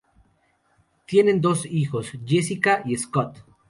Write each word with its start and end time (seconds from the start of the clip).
Tienen 1.05 1.41
dos 1.41 1.63
hijos, 1.67 2.13
Jessica 2.25 2.81
y 2.85 2.97
Scott. 2.97 3.43